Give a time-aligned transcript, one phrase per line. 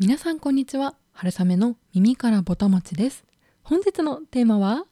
[0.00, 0.94] 皆さんこんにちは。
[1.12, 3.24] 春雨の耳からぼたもちです。
[3.64, 4.84] 本日のテーマは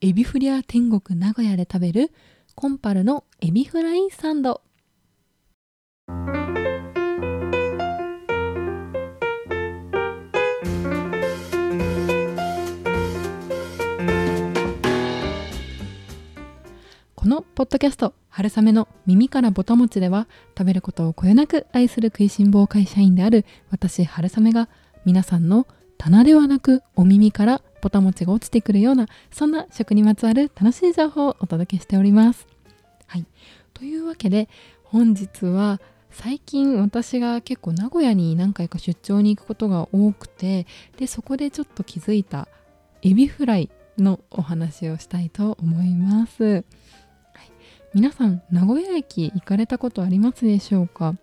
[0.00, 2.10] エビフリア天国名古屋で食べる
[2.54, 4.62] コンパルのエビフライサンド。
[17.24, 20.28] このポッドキャスト「春雨の耳からぼたもち」では
[20.58, 24.68] 食べることをこよなく愛する食いしん坊会社員である私春雨が
[25.06, 25.66] 皆さんの
[25.96, 32.46] 棚ではなくお耳からぼたもちが落ちてくるようなそんな食にまつわる楽しい情報をお届けしております。
[33.06, 33.24] はい、
[33.72, 34.50] というわけで
[34.82, 40.66] 本日は最近私が結構名古屋に何回か出張に行くことが多くて
[40.98, 42.48] でそこでちょっと気づいた
[43.00, 46.64] エビフライのお話をしたいと思います。
[47.94, 51.14] 皆さん名古屋駅行かれたことありますでしょうか？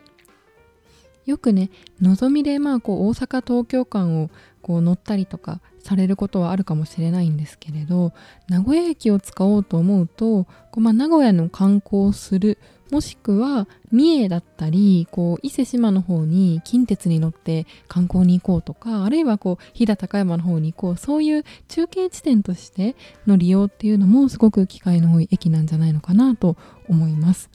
[1.25, 1.69] よくね
[2.01, 4.29] のぞみでまあこう大阪東京間を
[4.61, 8.13] こう乗ったりとかされることはあるかもしれないんですけれど
[8.47, 12.57] 名古屋駅を使おうと思うとこう、まあ、名古屋の観光をする
[12.91, 26.57] もしくは三重だったりこう伊勢志摩の方に近鉄に乗って観光に行こうとかあるいはこう飛騨高山の方に行こうそういう中継地点としての利用っていうのもすごく機会の多い駅なんじゃないのかなと
[26.89, 27.49] 思います。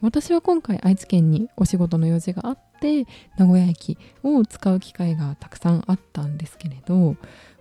[0.00, 3.04] 私は今回愛知県にお仕事の用事があって
[3.36, 7.16] 名古屋駅を使う機会がたくさんあったんですけれど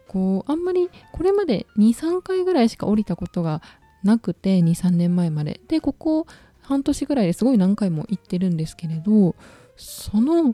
[0.07, 3.63] こうあんまりこれまで23回ぐらいしか降りたことが
[4.03, 6.27] なくて23年前まででここ
[6.67, 9.35] 半年ぐらいですごい何回も行ってるんですけれど
[9.77, 10.53] その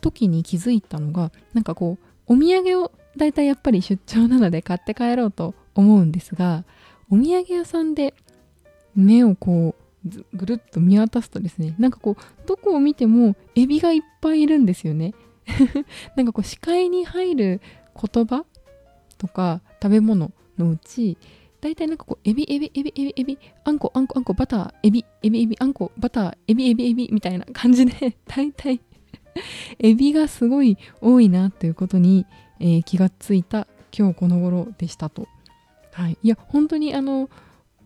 [0.00, 1.96] 時に気づいたのがなんかこ
[2.28, 6.64] うお土産をだいたいやっぱり出張なので買って帰ろうと思うんですが
[7.08, 8.14] お土産屋さんで
[8.96, 15.14] 目をこうぐるっと見渡すとですねなんかこうどこを見てもエビがいっぱいいるんですよね。
[16.16, 17.60] なんかこう視界に入る
[17.94, 18.44] 言葉
[19.18, 21.16] とか食べ物のうち
[21.64, 28.82] 大体なんかこうエビエビエビエビエビあんこあんこあんこバターエビエビエビあんこバターエビエビエビみたいな感じで 大体
[29.78, 32.26] エビがすごい多いなということに、
[32.60, 33.66] えー、気がついた
[33.96, 35.26] 今日この頃でしたと。
[35.92, 37.30] はい、いや本当にあの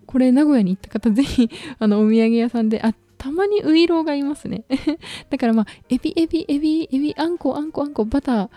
[0.06, 1.48] これ名古屋に行った方ぜひ
[1.78, 4.64] あのお土産屋さんであたまにウイローがいますね。
[5.30, 8.50] だからまあエビエビエビエビあんこあんこあんこバター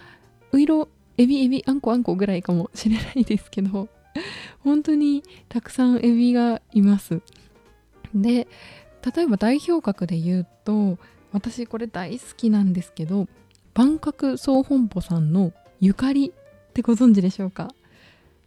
[0.53, 0.88] ウイロー
[1.19, 3.88] エビエビあんこあんこぐらいかもしれないですけど。
[4.59, 7.22] 本当にたくさんエビがいます。
[8.13, 8.47] で
[9.16, 10.97] 例えば代表格で言うと
[11.31, 13.27] 私これ大好きなんですけど
[13.73, 17.73] 万角総本舗さんのゆかりってご存知でしょうか？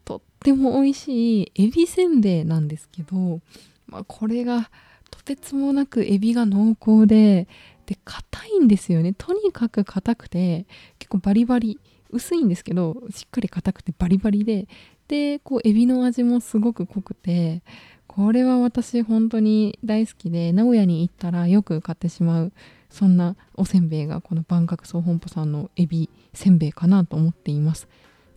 [0.04, 3.40] とっても美味しいエビせんべいなんですけど、
[3.86, 4.70] まあ、これが
[5.10, 7.48] とてつもなくエビが濃厚で
[7.86, 9.14] で硬いんですよね。
[9.16, 10.66] とにかく硬くて
[10.98, 11.78] 結構バリバリ
[12.10, 14.68] 薄いんですけどしっかり硬くてバリバリで
[15.08, 17.62] でこうエビの味もすごく濃くて
[18.06, 22.52] これは私本当に大好きで名古屋に行ったらよく買ってしまう
[22.88, 27.88] そんなおせんべいがこの万角総本舗さんのエビせんべいかなと思っています、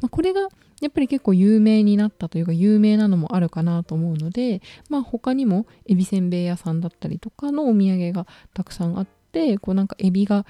[0.02, 0.42] まあ、これが
[0.82, 10.46] やっぱり結構有名になったというか有名なのもあるかなと思うのでまあ他にもエビせんべい屋さんだったりとかのお土産がたくさんあってこうなんかエビが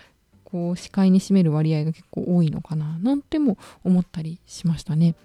[0.45, 5.15] こう視界に占める割合が結構多いのかななんても思ったりしましたね。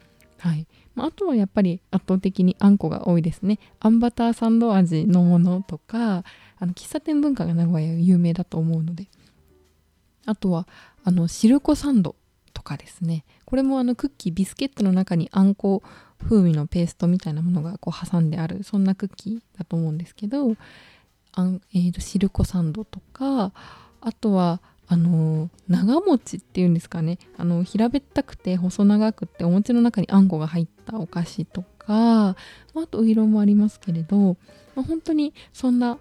[0.43, 0.67] はい。
[0.97, 3.61] まあ、あとはやっぱり圧倒的にあんこが多いですね。
[3.79, 6.25] あんバターサンド味のものとか
[6.59, 9.07] あの喫茶店文化が名古屋有名だと思うので。
[10.27, 10.67] あとは
[11.05, 12.17] あのシルコサンド
[12.55, 13.25] とかですね。
[13.45, 15.85] これもあのクッキービスケットの中にあんこ
[16.21, 20.57] 風味のペーストみたいなものがこう挟んであるそんなクッキーだと思うんですけど
[21.33, 23.53] あん、えーとシルコサンドとか
[24.01, 24.61] あとは
[24.93, 32.37] あの長餅っていうんですかねあの平べったくて細長くてお餅の中にあんこが入ったお菓子とか、あ
[32.91, 34.37] とういろもありますけれど、
[34.77, 35.97] まあ、本当にそんな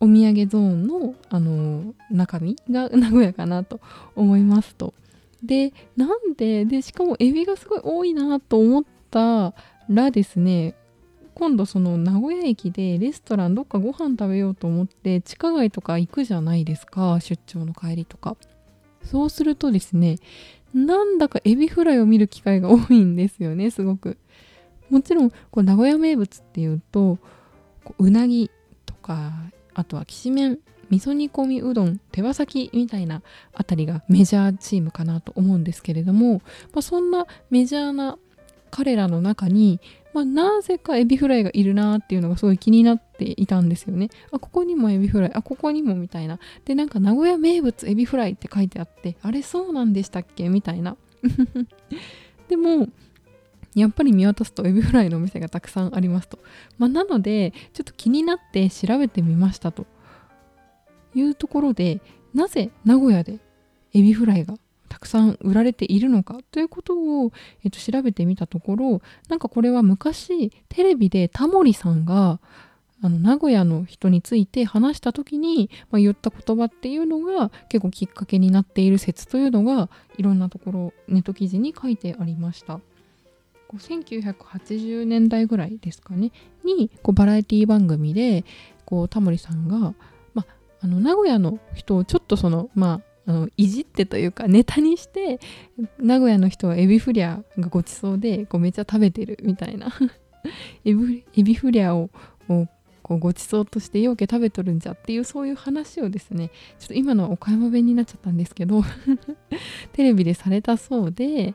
[0.00, 3.80] お土産ゾーンの、あの中身が名古屋かなと
[4.16, 4.94] 思いますと。
[5.42, 9.52] でなんででしかもエビがすごい多いなと思った
[9.90, 10.74] らですね
[11.34, 18.36] 今度その名古屋駅でレストランどっかご飯食べようと思って地下街とか行くじゃないですか出張の帰りとか。
[19.02, 20.16] そうするとですね
[20.72, 24.18] なんだかエビフライを見る機会が多いんですよねすごく。
[24.90, 27.18] もちろんこう名古屋名物っていうと
[27.98, 28.50] うなぎ
[28.86, 29.32] とか
[29.74, 30.58] あとはきしめん
[30.90, 33.22] 味噌煮込みうどん手羽先みたいな
[33.52, 36.42] あたりがメジャーチームかなと思うんですけれども、
[36.72, 38.18] まあ、そんなメジャーな
[38.70, 39.80] 彼らの中に
[40.14, 44.08] まあ、なぜかエビフライがいるなっていうのがすごい気になっていたんですよね。
[44.30, 46.38] あここにもエビフライあここにもみたいな。
[46.64, 50.48] でなんか名古屋名物エビフライって書いてあってあれそうなんでしたっけ？
[50.48, 50.96] みたいな。
[52.48, 52.88] でも
[53.74, 56.38] やっぱり見渡すとエビフライのお店がたくさんありますと、
[56.78, 59.86] まあ、なのでちょっと気になって調べてみましたと
[61.14, 62.00] いうところで
[62.32, 63.40] なぜ名古屋で
[63.92, 64.54] エビフライが
[64.94, 67.32] たくさん売られているのかということを、
[67.64, 72.38] えっと、調べてみたところなんかこれは昔テレビでタモリさんが
[73.02, 82.78] あの名古屋の人について話した時に、まあ、言った言葉っていうのが結構きっかけになっている説というのがいろんなところネット記事に書いてありました。
[83.76, 86.30] 1980年代ぐらいですかね
[86.62, 88.44] にこうバラエティ番組で
[88.84, 89.94] こうタモリさんが、
[90.32, 90.46] ま
[90.80, 95.40] あの名古屋の人をちょっとそのまああのいじってというかネタにして
[95.98, 99.92] 名古屋の人はエビフリャがごちそうでこうめっちゃ食べてるみたいな。
[100.84, 102.10] エ ビエビフリャを
[103.04, 108.82] こうごちそうとしてようけ食べとるんじゃっていうそういう話をですねちょっと今のは岡山弁になっちゃったんですけど
[109.92, 111.54] テレビでされたそうで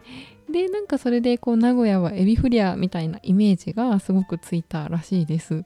[0.51, 5.63] でなんかそれでこう名古屋はエビフリアみたいなイメージがすごくついたらしいです。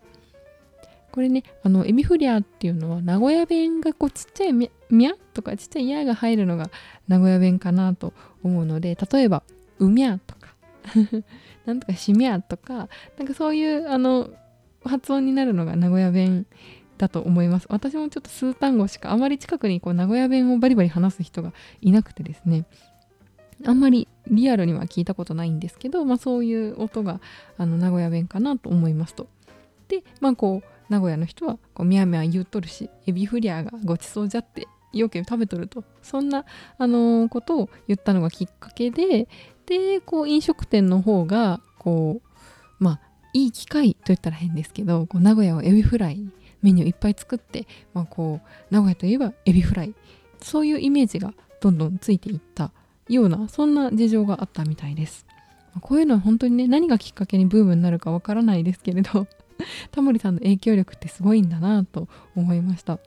[1.14, 6.72] これねあのエビフリアっていうのは名古屋弁がこうちっちゃいみゃとかちっちゃいやが入るのが
[7.08, 8.14] 名古屋弁かなと
[8.44, 9.44] 思うので例えば
[9.78, 10.56] うみゃとか
[11.68, 12.90] なんとかしみゃとか
[13.20, 14.32] なんかそういうあの
[14.84, 16.48] 発音になるのが名古屋弁
[16.98, 22.66] だと思います私もちょっと数単語しかあまり近くにこう名古屋弁をバリバリ話す人がいなくてですね
[23.68, 27.22] あんまりリアルには聞いたことないんですけど、まあ、そういう音が
[27.58, 29.28] あの名古屋弁かなと思いますと。
[29.90, 35.84] でまあこう名古屋の人はこうみやみや言うとるしエビフリアがごちそうじゃってよけ食べとると。
[36.04, 36.46] そんな、
[36.78, 39.28] あのー、ことを言ったのがきっかけで
[39.66, 43.00] でこう飲食店の方がこうまあ
[43.34, 46.32] いい機会と言ったら変ですけどこう名古屋をエビフライ
[46.62, 49.96] メニューいっぱい作って、まあ、こう名古屋といえばエビフライ。
[50.42, 52.72] そういうイメージがどんどんついていった
[53.08, 55.26] ようなそんな事情があったみたいです。
[55.82, 59.26] こういうのは本当にね何がきっかけにブームになるかわからないですけれど。
[59.92, 62.94] タモリさんの影響力ってすごいんだなと思いました。
[62.94, 63.02] はい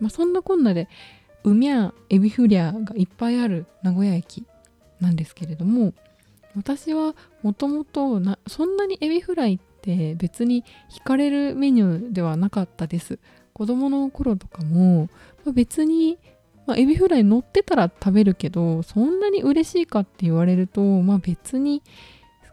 [0.00, 0.88] まあ、そんなこんなで
[1.44, 4.44] うみゃエビフリャがいっぱいある名古屋駅
[5.00, 5.92] なんですけれども
[6.56, 13.18] 私はもともとそんなにエビフライって別に惹かれるメニューではなかったです
[13.52, 15.08] 子供の頃とかも、
[15.44, 16.18] まあ、別に、
[16.66, 21.82] まあ、エビフライ乗ってたら食べるけどそんなに嬉しいかって言われるとまあ別に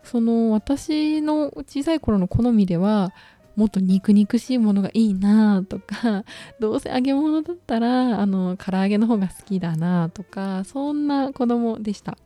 [0.04, 3.12] その私の小さい頃の好みでは
[3.56, 6.24] もっと肉肉しいものがいいなとか
[6.60, 12.18] どうせ揚げ物だったらあの唐揚げの方が好きだなとかそんな子供でした。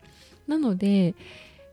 [0.48, 1.16] なので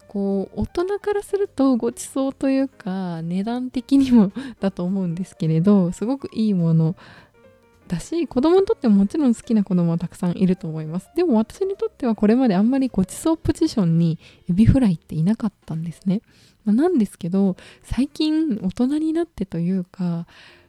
[0.08, 6.96] こう大人からするとごちそうというか値段的にも だと思うんですけれどすごくいいもの
[7.90, 11.10] だし子供にとってももちろん好きな子供はたくさんいると思います。
[11.16, 16.22] でも私にとってはこれまであんまりごちそうポジションにエビフライっていなかったんですね、
[16.64, 20.26] まあ、なんですけど最近大人になってというか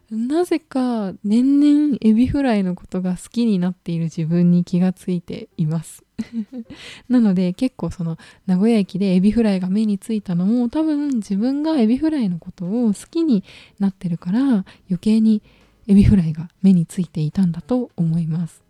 [0.09, 6.03] なぜか年々エビフライのことが好きになっている自分に気がついています。
[7.07, 13.44] なので結構その名古屋駅でエビフライが目についたのも多分自分がエビフライのことを好きに
[13.79, 14.65] なってるから余
[15.00, 15.41] 計に
[15.88, 18.62] エビフライが目についていたんだと思います。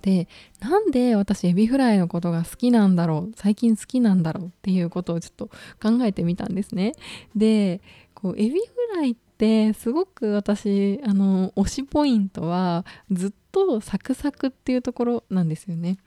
[0.00, 0.28] で
[0.60, 3.32] なんで私エビフライのことが好きなんだろう？
[3.36, 5.46] 最近好きなんだろうっていうことをちょっと
[5.82, 6.94] 考えてみたんですね。
[7.34, 7.80] で
[8.14, 15.98] こうエビフライってすごく私あの推しポイントはずっとサクサクっていうところなんですよね。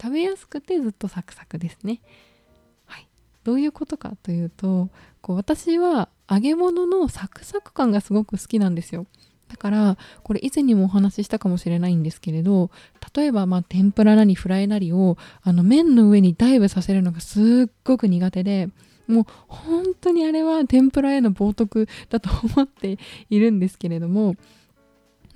[0.00, 2.00] 食べやすくてずっとサクサクですね。
[2.86, 3.06] はい。
[3.44, 4.88] どういうことかというと
[5.20, 9.06] こう私は揚げ物のサクサク感がすごく好きなんですよ。
[9.54, 12.70] だからこれ以前にもお話ししたかもしれないんですけれど
[13.14, 18.68] 例えばまあ天ぷらなりフライなりをあの麺の上にダイブさせるのがすっごく苦手で
[19.06, 22.98] もう本当にあれは天ぷらへの冒涜だと思って
[23.30, 24.34] いるんですけれども、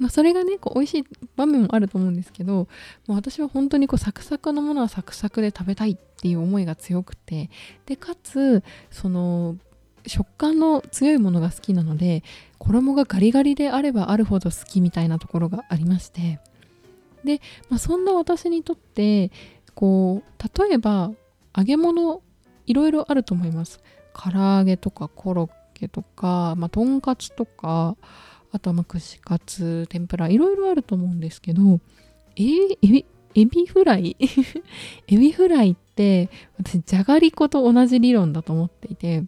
[0.01, 1.05] まあ、それがねこう美味しい
[1.37, 2.67] 場面もあると思うんですけども
[3.11, 7.51] う私は本当にこうサクサクのものはサクサクで食べたいっていう思いが強くて
[7.87, 9.57] でかつその
[10.07, 12.23] 食感の強いものが好きなので
[12.59, 16.41] 衣がガリガリであればあるほど好きみたいなところがありまして
[17.25, 19.31] で、まあ、そんな私にとって
[19.75, 21.11] こう例えば
[21.57, 22.23] 揚げ物
[22.69, 23.81] いろいろあると思います。
[24.13, 27.97] 唐揚げとかコロッケとか、まあ、とんかつとか、
[28.53, 31.81] あとは串カツ、天ぷら、いろいろあると思うんですけど、
[32.37, 34.17] えエビ、エビフライ？
[35.09, 36.29] エビフライって
[36.59, 39.25] 私、じゃがりこと同じ理論だと思っていて、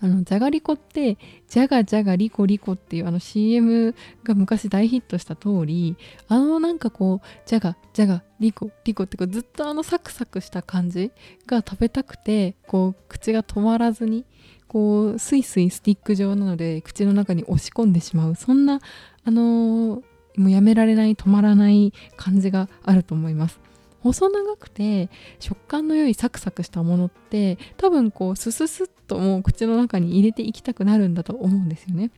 [0.00, 5.96] あのじゃがりこってじゃがじゃがりこりこっていうあの CM が昔大ヒットした通り
[6.28, 11.12] あのなんかこうじゃがじゃがりこりこってこうずっとあのサクサクした感じ
[11.46, 14.24] が食べたくてこう口が止まらずに
[14.66, 18.34] こうスイスイスティック状なので口の中に押し込んでしまう。
[18.34, 18.80] そんな
[19.24, 20.02] あのー、
[20.36, 23.60] もうやめられない止まらない感じがあると思います。
[24.04, 25.08] 細長くて
[25.40, 32.10] 食感の良いサクサクしたものって多分こうスススッともう口の中に入れていきたくなるんだと思うんですよね。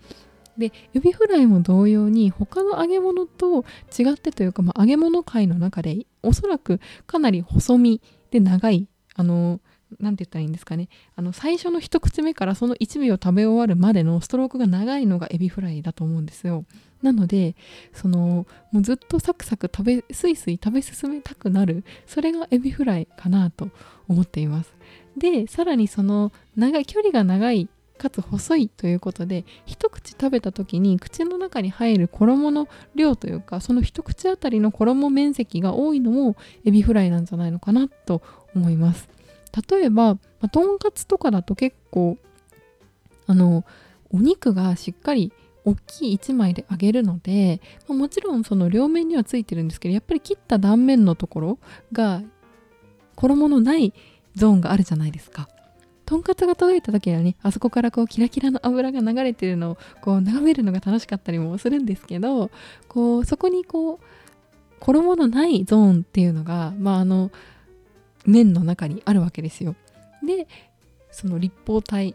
[0.59, 3.65] でエビフライも同様に他の揚げ物と
[3.97, 8.01] 違ってというか、まあ、揚げ物界の中でおそらくかなり細身
[8.31, 9.61] で長いあの
[10.01, 16.65] 何て言ったらいいんですかねあの最初の一口目からその1秒食べ終わるまでのストロークが長いのがエビフライだと思うんですよ。
[17.03, 17.55] なので
[17.93, 23.69] そのもうずっとサクサク食べスイスイ食べ進めたくなるそれがエビフライかなと
[24.09, 24.73] 思っています。
[25.17, 38.23] でさらにその長い距離が長いかつ細いということで一口食べた時に口の中に入る衣の量というかその一口あたりの衣面積が多いのもエビフライなんじゃないのかなと
[38.55, 39.16] 思います。
[39.71, 42.19] 例えば、まあ、とんかつとかだと結構
[43.27, 43.65] あの
[44.11, 45.33] お肉がしっかり
[45.65, 51.59] 大きい1枚で揚げるので、まあ、もちろんその両面にはついてるんですけどやっぱり切った断面のところ
[51.93, 52.23] が
[53.17, 53.93] 衣のない
[54.35, 55.49] ゾーンがあるじゃないですか。
[56.05, 62.53] とんかつが届いた時はねあそこからこうキラキラの油が流れてるのをこう眺めるのが楽しかったりもするんですけど
[62.87, 63.99] こうそこにこう
[64.79, 67.33] 衣のないゾーンっていうのがまああの
[68.27, 69.75] 面の中にあるわけですよ。
[70.25, 70.47] で
[71.11, 72.15] その立方体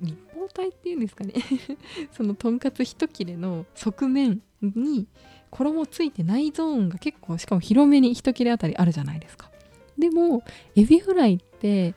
[0.00, 1.34] 立方体っていうんですかね
[2.12, 5.06] そのとんかつ一切れの側面に
[5.50, 9.50] 衣ついてないゾーンが結構しかも広めに一切れあたりあるじゃないですか。
[9.98, 10.42] でも
[10.76, 11.94] エビフライって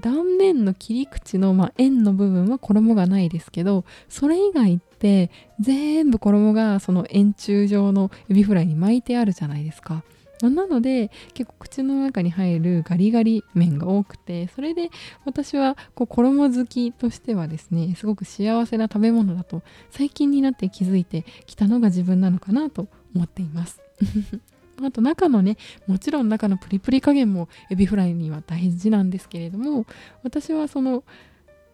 [0.00, 10.02] 断面の切り口の、まあ、円の部分は衣がないですけどそれ以外って全部衣がその円柱状のエビフライに巻いてあるじゃないですか。
[10.42, 14.90] なので結構口の中に入るガリガリ麺が多くてそれで
[15.24, 23.80] 私はこう衣好きとしてはですねすごく幸せな食べ物だと最近になって気づいてきたのが自分なのかなと思っています。
[24.82, 29.86] あと中のねもちろん中のプリプリ加減もエビフライには大事なんですけれども
[30.22, 31.02] 私はその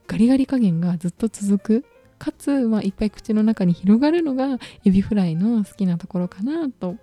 [0.06, 1.84] ガリガリ加減がずっと続く
[2.18, 6.94] かつ、まあ、いっぱい口の中に広がるのがエビフライの好きなところかなと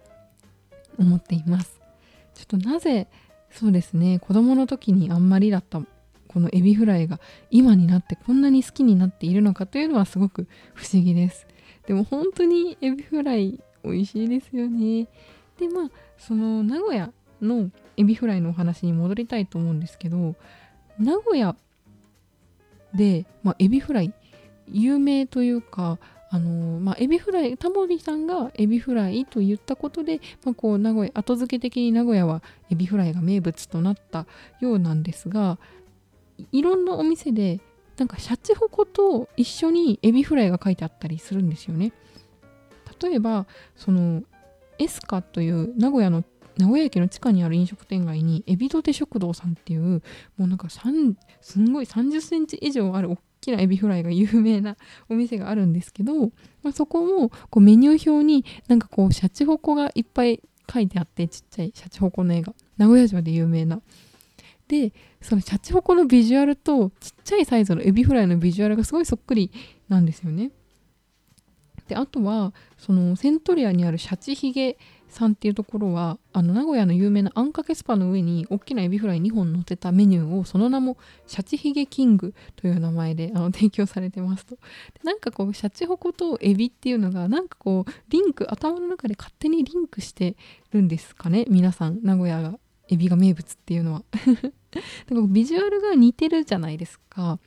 [1.00, 1.80] 思っています。
[2.36, 3.08] ちょっとなぜ
[3.52, 5.82] そうですね子供の時にあんまりだった
[6.28, 11.48] このエビフライが今になってこんなに好きになっているのかというのはすごく不思議です。
[11.88, 15.08] でも本当にエビフライ美味しいですよね。
[15.58, 20.36] でまあその名古屋のエビフライのお話に戻りたいと思うんですけど
[21.00, 21.56] 名古屋
[22.94, 24.14] で、まあ、エビフライ
[24.68, 25.98] 有名というか
[26.32, 34.28] あのまあ、エビフライタモリさんがエビフライと言ったことで、まあ、こう名古屋後付け的に名古屋はエビフライが名物となった
[34.60, 35.58] ようなんですが
[36.52, 37.60] いろんなお店で
[37.98, 41.92] なんかシャチホコと一緒にエビフライが書いてあったりするんですよね。
[43.02, 43.46] 例えば
[43.76, 44.24] その
[44.78, 46.24] エスカという名古屋の
[46.58, 50.02] 名古屋駅の地下にある飲食店街に海老どて食堂さんっていう
[50.38, 51.16] もうなんかすん
[51.72, 54.78] ごい30センチ以上ある大きなエビフライが有名な
[55.10, 56.28] お店があるんですけど、
[56.64, 60.42] まあ、そこもこうメニュー表になんかこうシャチホコがいっぱい
[60.72, 63.82] 書いてあってちっちゃいシャチホコの絵が名古屋城で有名な。
[64.68, 69.52] でそのシャチホコのビジュアルとちっちゃいサイズのエビフライのビジュアルがすごいそっくり
[69.88, 70.52] なんですよね。
[71.88, 74.78] であとはそのセントレアにあるシャチヒゲ
[75.10, 80.98] さんっていうところはあの名古屋の有名なあんかけスパの上に大きなエビフライ2本乗せたメニューをその名も
[81.28, 84.56] シャチヒゲキングという名前であの 提供されてますと。
[84.56, 84.62] で
[85.04, 90.36] なんかこうシャチホコとエビっていうのがなんかこうリンク頭の中で勝手にリンクして
[90.72, 94.04] るんですかね皆さん名古屋がエビが名物っていうのは。
[95.10, 97.40] なんかビジュアルが似てるじゃないですか。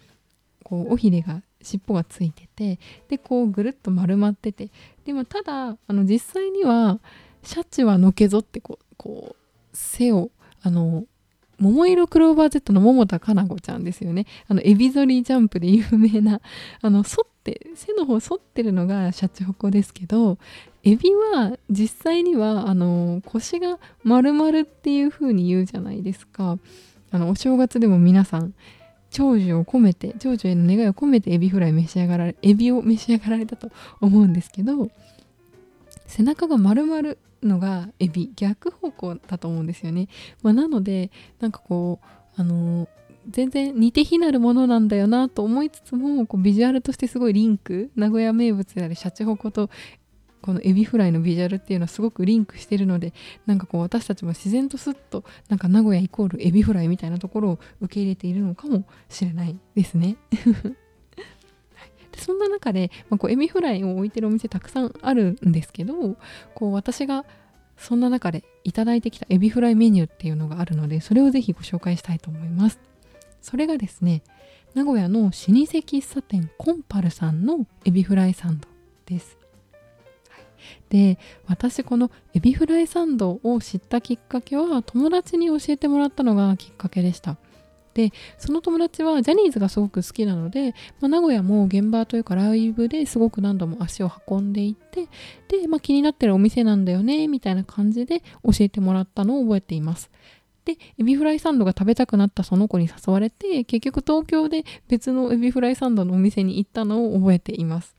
[0.64, 2.78] こう尾ひれが尻尾がついてて
[3.09, 4.71] でこうぐるっと丸まってて。
[5.04, 7.00] でもただあの実際には
[7.42, 10.30] シャチはのけぞってこうこう背を
[10.62, 11.04] あの
[11.58, 14.26] 桃色クローバー Z の桃田かな子ちゃんですよね。
[14.49, 16.40] あのエビ反りジャンプで有名な
[16.82, 20.38] あの反って背の方反ってるのがシャチホコですけど
[20.82, 26.58] エビは実際にはあの腰が丸々っていう風に言うじゃないですか。
[27.12, 28.54] あのお正月でも皆さん
[29.11, 33.70] 長寿を込めて長寿への願いを込めてエビフライ召し上がられエビを召し上がられたと
[34.00, 34.90] 思うんですけど
[36.06, 40.08] 背中が丸々のがエビ逆方向だと思うんですよね、
[40.42, 42.88] まあ、なのでなんかこうあの
[43.28, 49.70] 全然似て非なるものなんだよなと思いつつもこうビジュアルとしてすごいリンク名古屋名物であるシャチホコと
[50.40, 53.14] このエビフライのビジュアルっていうのはすごくリンクしてるので
[53.46, 60.16] なんかこう私たちも自然とスッとなんか名古屋イコールエビフライみたいなところを受け入れているのかもしれないですね。
[62.12, 66.16] でそんな中で、まあ、こうエビフライを置いてるお店たくさんあるんですけど
[66.54, 67.25] こう私が
[67.76, 72.78] そんな中でいいてきたエビフライメニューっていうのがあるのでそれをぜひご紹介したいと思います。
[73.40, 74.23] それがですね
[74.75, 78.69] 名古屋の老舗喫茶店コンパルさんのエビフライサンド
[79.07, 79.37] です。
[80.90, 87.37] で私このエビフライサンドを知ったきっかけは友達に教えてもらったのがきっかけでした
[87.94, 95.08] でその友達はジャニーズがすごく好きなので、まあ、名古屋も現場というかライブですごく何度も足を運んでいって
[95.49, 100.11] で、まあ、気になってるお店なんだよねみたいな感じで教えてもらったのを覚えています。
[100.64, 107.96] でエビフライサンドが食べたくなったその子に誘われて結局東京で別のエビフライサンドのお店に行ったのを覚えています。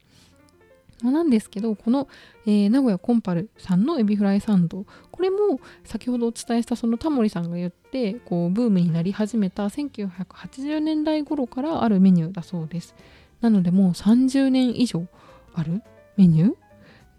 [1.12, 2.08] なんですけどこの、
[2.46, 4.86] えー、名古屋コンパルさんのエビフライサンド。
[5.12, 12.96] これも先ほどお伝えしたそのタモリさんが言ってこうブームになり始めた1980年代頃からあるメニューだそうです。
[13.42, 15.06] なのでもう30年以上
[15.54, 15.82] ある
[16.18, 16.54] メニュー？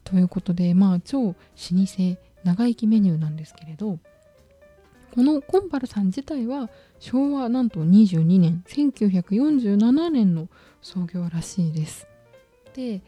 [0.04, 1.36] ということでまあ超老舗
[2.44, 3.98] 長生きメニューなんですけれど
[5.14, 10.48] このコンパルさん自体は昭和なんと22年1947年の
[10.82, 12.06] 創業らしいです。
[12.74, 13.00] で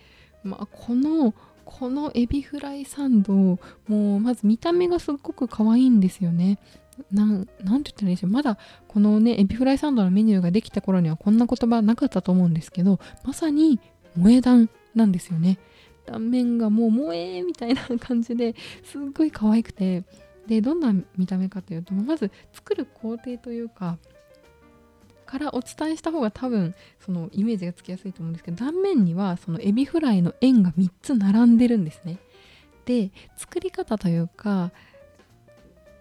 [0.46, 1.34] まあ、この
[1.64, 6.58] このエビフライサンドもうまず見た目がすっごく可愛いんですよね。
[7.12, 8.30] なんて言ったらいいでしょう。
[8.30, 8.56] まだ
[8.88, 13.80] このねエビフライサンドのメニューができた頃にはこんな言葉なかったと思うんですけどまさに
[14.14, 15.58] 萌え断なんですよね。
[16.06, 20.04] 断面がもう萌えみたいな感じですっごい可愛くて。
[20.46, 23.98] でどんな見た目かというとまず作る工程というか
[25.26, 32.18] からお伝えした方が多分そのイメージがつきやすいと思うんですけど断面にはそのエビフライの円が3つ並んでるんですね。
[32.86, 34.70] で作り方というか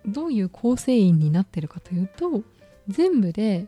[0.05, 2.43] どういう構成員になってるかというと
[2.87, 3.67] 全部で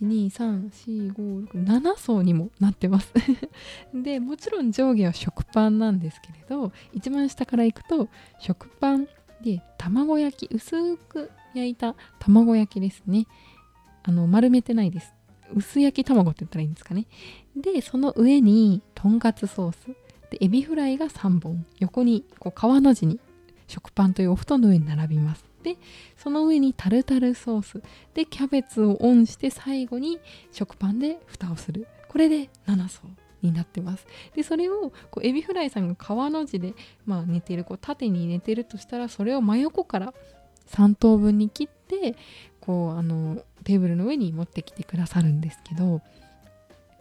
[0.00, 3.12] 1234567層にもなってます
[3.94, 9.06] でもちろん上下は食パンなんですけれど一番下からいくと食パン
[9.42, 13.26] で卵焼き薄く焼いた卵焼きですね
[14.06, 15.12] あの丸めてないです。
[15.54, 17.06] 薄焼き卵って言ったらいいんですかね。
[17.56, 19.86] でその上にとんかつソース。
[20.30, 21.66] でエビフライが3本。
[21.80, 23.18] 横にこう川の字に
[23.66, 25.44] 食パンというお布団の上に並びます。
[25.62, 25.76] で
[26.16, 27.82] その上にタルタルソース。
[28.14, 30.20] でキャベツをオンして最後に
[30.52, 31.88] 食パンで蓋をする。
[32.08, 33.02] これで7層
[33.42, 34.06] になってます。
[34.34, 40.14] でそれをこうエビフライさんが川の字で、まあ、寝てるこう縦に寝てるとしたらそれを真横から
[40.68, 42.16] 3等分に切って
[42.60, 46.00] こうあのテーブルの上に持ってきてくださるんですけど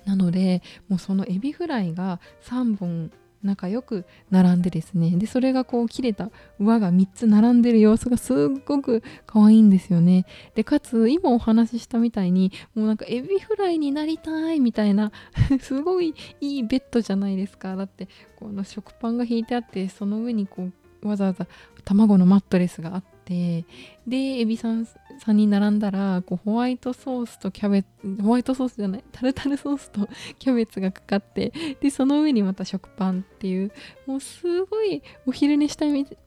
[0.05, 3.11] なのでもうそのエビフライが3本
[3.43, 10.25] 仲良く並んでですねでそれがこう切れた輪が3つ並んでる様子がすっごく可愛いんですよね。
[10.55, 15.11] でかつ今お話ししたみたいにもうなんかエビフライになりたいみたいな
[15.61, 17.75] すごいいいベッドじゃないですか。
[17.75, 20.69] だってこの食パンが引いてあってその上にこ
[21.03, 21.45] うわざわざ
[21.83, 23.65] 卵のマットレスがあって
[24.07, 27.89] でエビさん3人並んだらこうホワイトソースとキャベツ
[28.21, 30.07] ホワイトソースじゃないタルタルソースと
[30.39, 33.71] キャベツがかかってでその上にまた食パンっていう
[34.05, 35.85] もうすごいお昼寝した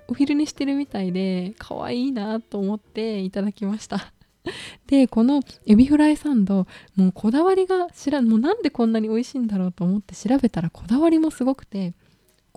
[0.09, 4.13] お昼寝してるみたいで可愛いなと思っていただきました。
[4.87, 11.95] でこのエビフライサンドもうこだわりが知らんもうなんでこんなに美味しいんだろうと思って調べたらこだわりもすごくて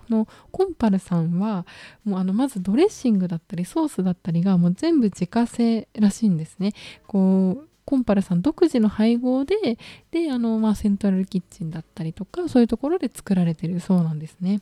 [0.09, 1.65] のコンパルさんは
[2.03, 6.73] もうあのまずドレッシングだったりソースだったりがもう全部自家製らしいんですね。
[7.07, 9.77] こうコンパルさん独自の配合で
[10.11, 14.61] であの、まあ、セントラルキッチンだったりとかそういうところで作られてるそうなんですね。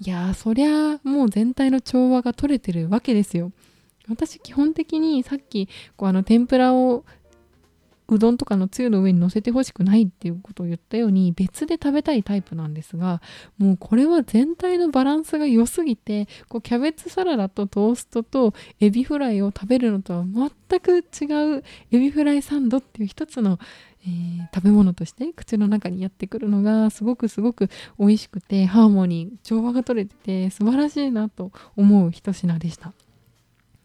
[0.00, 3.52] いやそりゃもう全体の調和が取れてるわけですよ。
[4.08, 7.04] 私基本的にさっきこうあの天ぷらを
[8.14, 13.20] うどんとかのつゆの上に乗せてほしくないっていうことを言ったように別で食べたいタイプなんですが
[13.58, 23.58] もうこれは全体のバランスが良すぎてこうキャベツサラダとトーストとエビフライを食べるのとは全く違うエビフライサンドっていう一つの
[24.02, 27.68] えー、食べ物として口の中にやってくるのがすごくすごく
[27.98, 32.92] 美味しくてハーモニー調和が取れてて素晴らしいなと思う一品でした。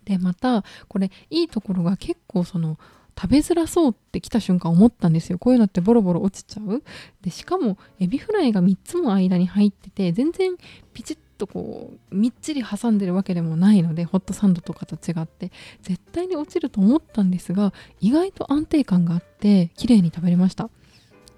[0.05, 2.77] でまたこれいいところが結構その
[3.17, 5.39] 食べづらそうって来た瞬間思ったんですよ。
[5.39, 6.83] こういうのってボロボロ落ちちゃう？
[7.21, 10.55] でしかもエビフライが3つも間に入ってて全然
[10.93, 15.51] ピチッとこうみっちり挟んでるわけでもないのでホットサンドとかと違って。
[15.81, 20.69] 絶対に落ちると思ったんですが意外と安定感があって綺麗に食べれました。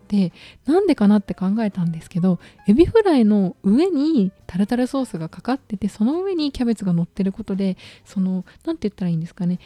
[0.08, 0.32] で
[0.66, 9.60] なんでかなって考えたんですけどエビフライの上にタルタルソースがかかっててその上にキャベツが乗ってることでその何て言ったらいいんですかね。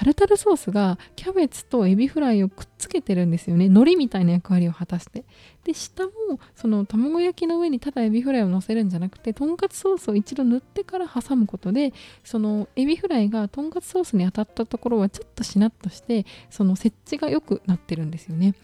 [0.00, 3.66] タルタルソースがキャベツとエビフライをくっつけてるんですよね。
[3.66, 5.24] 糊みたいな役割を果たして。
[5.62, 6.10] で下も
[6.56, 11.92] その卵焼きの上にただエビフライを乗せるんじゃなくてとんかつソースを一度塗ってから挟むことで
[12.24, 18.54] そのエビフライがとんかつソースに当たったところはちょっとしなっとしてその接地が良くなってるんですよね。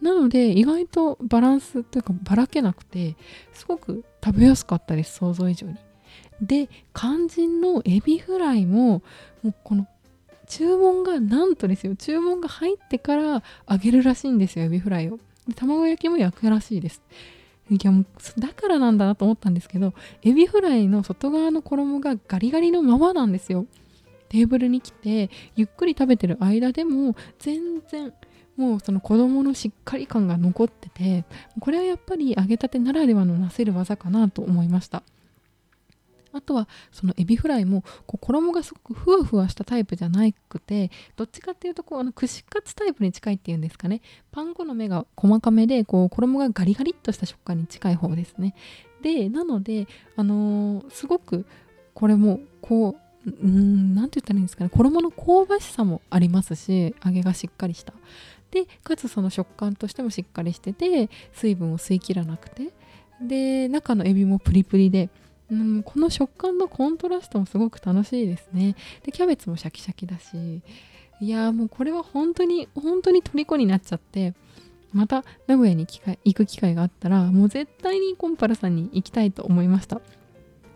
[0.00, 3.14] なので意外とバランスというかばらけなくて
[3.52, 5.16] すごく食べやすかったです。
[5.18, 5.76] 想像以上に。
[6.40, 9.02] で肝心のエビフライも
[9.42, 9.86] もうこの
[10.48, 11.94] 注文がなんとですよ。
[11.96, 15.18] 注文が入ってから揚げるらしいんですよエビフライを。
[15.54, 17.02] 卵焼きも焼くらしいです。
[17.70, 18.06] いやもう
[18.40, 23.66] だからなんだなと思ったんですけどエビフライの外側の衣がガリガリのままなんですよ。
[24.30, 28.12] テーブルに来てゆっくり食べてる間でも全然
[28.56, 31.24] もうその衣のしっかり感が残ってて
[31.60, 35.02] これはやっぱり揚げたてならではのなせる技かなと思いました。
[36.38, 44.00] あとはそのエビフライもこう衣がすごくふわふわしたタイプじゃなくてどっちかっていうとこうあの串カツタイプに近いっていうんですかね。
[44.30, 48.54] パン粉の目が細かめでこう衣がガリガリっとした食感に近い方ですね。
[49.02, 51.44] でなのであのー、すごく
[51.94, 52.96] これもこ
[53.26, 54.70] ううん何て言ったらいいんですかね。
[54.70, 57.92] 衣の香ばしさもありますし揚げがしっかりした。
[58.52, 62.70] でかつその食感としてもしっかりしてて水分を吸い切らなくて。
[63.20, 65.10] で中のエビもプリプリで
[65.50, 68.76] うん、この食感のコントラストもすごく楽しいですね。
[69.02, 70.62] でキャベツもシャキシャキだし
[71.20, 74.34] いやもうこれは本当に本当に虜になっちゃって
[74.92, 80.00] また名古屋に行く機会があったらもう絶対にコンパルさんに行きたいと思いました。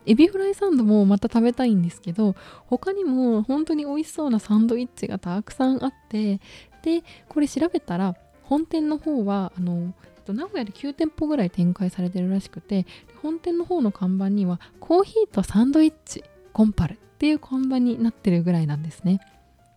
[0.05, 2.35] エビフライサンドもまた食べたいんですけど
[2.67, 6.41] 他にも本当に美味しそうなサンドイッチがたくさんあって
[6.83, 9.95] でこれ調べたら本店の方はあの
[10.29, 12.87] 名古屋で9店舗ぐらい展開されてるらしくて
[13.23, 19.21] 本店の方の看板にはコーヒーとサンドイッチコンパルっていう看板になってるぐらいなんですね、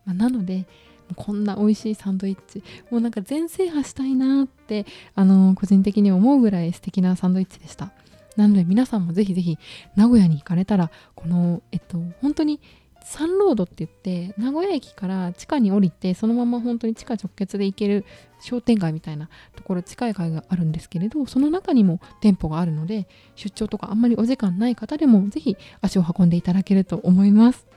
[0.05, 0.67] まあ、なので
[1.15, 7.91] こんな美味しいサンドイッチもうなんか全制覇したいなってあのー、個人的に思うぐらい素敵なサンドイッチでした。
[8.35, 9.57] なので皆さんもぜひぜひ
[9.95, 12.59] 名古屋に行かれたらこのえっと本当に
[13.05, 18.03] サンロードって言って名古屋駅から地下に降りてそのまま本当に地下直結で行ける
[18.41, 27.67] 商店街みたいなところ近い階があるんですけれどその中にも店舗があるので出張とかあんまりお時間ない方でも是非足を運んでいただけると思います。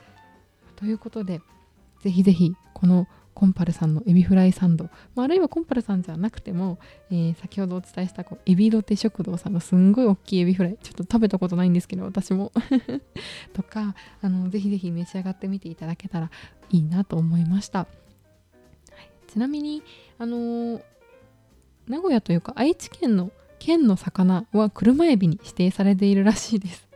[0.75, 1.41] ということで
[2.01, 6.77] 是非是非このコンパルさんのエビフライサンド、まあ、あるいはコンパルさんじゃなくても、
[7.09, 10.77] えー、先ほどお伝えしたこうエビロテ食堂さんのすんごい大きいエビフライ。
[10.81, 12.51] ちょっと食べたことないんですけど私も。
[13.53, 16.31] とかあのぜひぜひ召し上がってみていただけたら
[16.69, 19.83] いいなと思いました、はい、ちなみに
[20.17, 20.81] あのー、
[21.87, 26.87] 名古屋というか愛知県の県の魚は車エビに指定されているらしいです。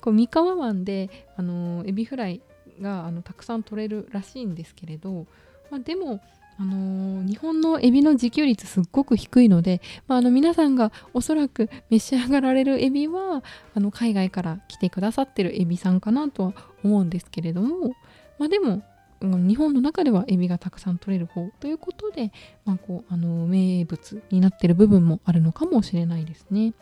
[0.00, 2.40] こう三河湾で、あのー、エビフライ
[2.80, 5.26] があのたくさん取れるらしいんですけれど、
[5.70, 6.20] まあ、でも
[6.56, 13.42] あのー、日本のエビの自給率すっごく低いので、まあ、あの皆さんがおそらく 召し上がられるエビは
[13.74, 17.96] あの海外から来てくださってるエビさんかなとは思うんですけれども、
[18.38, 18.82] まあ、でも
[19.20, 22.30] 日本の中ではエビがたくさん取れる方ということで、
[22.64, 26.74] まあ、こうあの名物になってる部分もあるのかもしれないですね。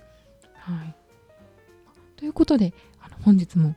[0.55, 0.94] はい、
[2.16, 3.74] ということであの本日も、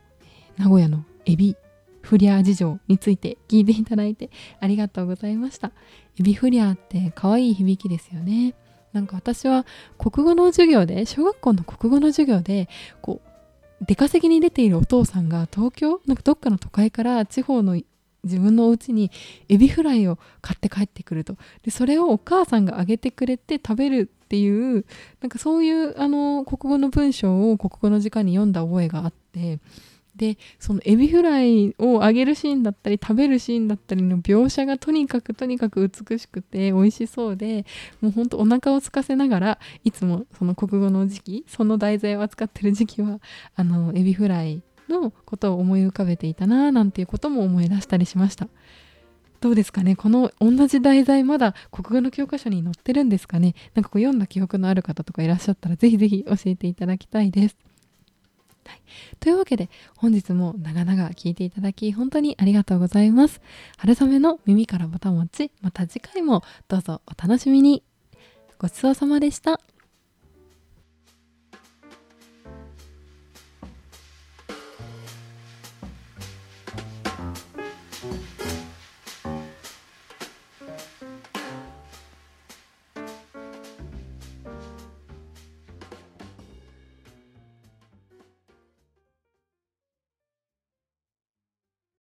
[0.56, 1.56] 名古屋のエビ
[2.06, 5.72] フリア事情について聞いていただいてありがとうございました。
[6.18, 8.54] エビフリアって可愛い響きですよね。
[8.92, 9.66] なんか私は
[9.98, 12.68] 国語の授業で、小学校の国語の授業で、
[13.02, 17.78] こう、出稼ぎに出ているお父さんが東京なんかどっかの都会から地方の
[18.24, 19.10] 自分のお家に
[19.48, 24.86] エビフライを買って帰ってくるとでそれをお母さんがあげてくれて食べるっていう
[25.20, 29.60] なんかそういうあの国語の文章を国語の時間に読んだ覚えがあって
[30.16, 37.66] でそのエビフライを揚げるシーンだったり食べるシーンだったりの描写がとにかくとにかく美しくて美味しそうで
[38.00, 43.20] もうほんとお腹を空かせながらいつもその国語の時期その題材を扱ってる時期は
[43.54, 48.48] あのエビフライのことを思い浮かべていたななんていうことも思い出したりしました。
[49.38, 49.96] どうですかね？
[49.96, 53.54] この同じ題材まだ国語の教科書に載ってるんですかね？
[53.74, 57.56] なんかこう読んだ記憶のある方とかいらっしゃったらぜひぜひ教えていただきたいです。
[58.66, 58.82] はい、
[59.20, 63.40] というわけで本日も長々聞いていただき本当にありがとうございます。
[63.78, 67.82] 春雨の耳からぼたもちまた次回もどうぞお楽しみに。
[68.58, 69.60] ごちそうさまでした。